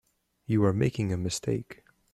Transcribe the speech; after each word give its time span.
You 0.47 0.63
are 0.65 0.73
making 0.73 1.13
a 1.13 1.17
mistake. 1.17 1.83